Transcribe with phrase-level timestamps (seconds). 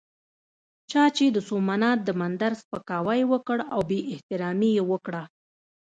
[0.91, 5.23] چا چې د سومنات د مندر سپکاوی وکړ او بې احترامي یې وکړه.